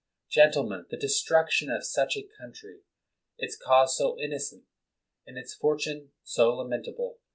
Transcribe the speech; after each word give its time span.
Gen 0.31 0.49
tlemen, 0.51 0.87
the 0.89 0.97
destruction 0.97 1.69
of 1.69 1.85
such 1.85 2.17
a 2.17 2.23
country, 2.39 2.79
its 3.37 3.55
cause 3.55 3.95
so 3.95 4.19
innocent, 4.19 4.63
and 5.27 5.37
its 5.37 5.53
fortune 5.53 6.11
so 6.23 6.53
lamenta 6.55 6.91
ble!" 6.97 7.19